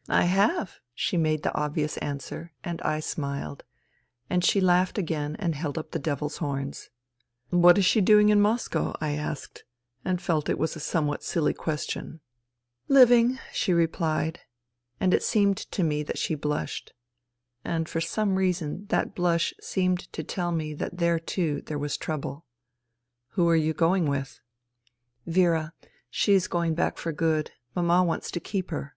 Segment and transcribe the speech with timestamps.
[0.08, 3.62] "I have," she made the obvious answer and I smiled,
[4.28, 6.90] and she laughed and again held up the devil's horns."
[7.50, 9.62] What is she doing in Moscow?" I asked,
[10.04, 12.18] and felt it was a somewhat silly question."
[12.88, 14.40] Living," she replied.
[14.98, 16.92] And it seemed to me that she blushed.
[17.64, 21.96] And for some reason that blush seemed to tell me that there, too, there was
[21.96, 22.46] trouble,"
[23.34, 24.40] Who are you going with?""
[25.26, 25.72] Vera.
[26.10, 27.52] She is going back for good.
[27.76, 28.96] Mama wants to keep her."